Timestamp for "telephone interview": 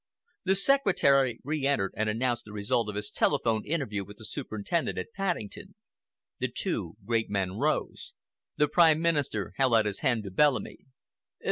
3.11-4.03